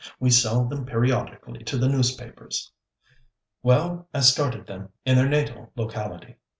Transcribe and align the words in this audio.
We 0.19 0.31
sell 0.31 0.65
them 0.65 0.87
periodically 0.87 1.63
to 1.65 1.77
the 1.77 1.87
newspapers!' 1.87 2.71
'Well, 3.61 4.07
I 4.15 4.21
started 4.21 4.65
them 4.65 4.89
in 5.05 5.15
their 5.15 5.29
natal 5.29 5.71
locality. 5.75 6.37